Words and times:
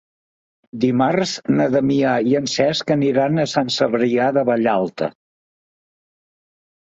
Dimarts 0.83 1.33
na 1.57 1.65
Damià 1.73 2.13
i 2.29 2.31
en 2.39 2.47
Cesc 2.53 2.93
aniran 2.95 3.43
a 3.43 3.47
Sant 3.53 3.69
Cebrià 3.75 4.29
de 4.39 4.45
Vallalta. 4.51 5.11